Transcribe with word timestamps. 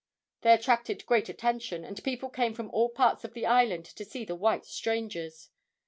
They 0.41 0.51
attracted 0.51 1.05
great 1.05 1.29
attention, 1.29 1.83
and 1.85 2.03
people 2.03 2.29
came 2.31 2.55
from 2.55 2.71
all 2.71 2.89
parts 2.89 3.23
of 3.23 3.33
the 3.35 3.45
island 3.45 3.85
to 3.85 4.03
see 4.03 4.25
the 4.25 4.33
white 4.33 4.65
strangers. 4.65 5.49